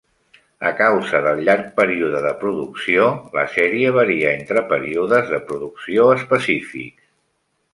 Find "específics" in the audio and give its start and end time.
6.19-7.07